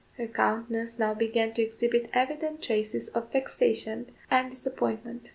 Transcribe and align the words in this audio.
Her 0.17 0.25
countenance 0.25 0.97
now 0.97 1.13
began 1.13 1.53
to 1.53 1.61
exhibit 1.61 2.09
evident 2.11 2.63
traces 2.63 3.09
of 3.09 3.31
vexation 3.31 4.07
and 4.31 4.49
disappointment. 4.49 5.29